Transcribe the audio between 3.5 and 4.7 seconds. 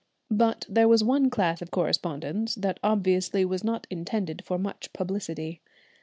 not intended for